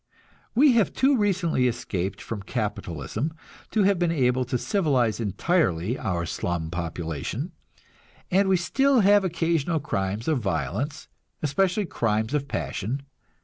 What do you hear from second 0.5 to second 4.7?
We have too recently escaped from capitalism to have been able to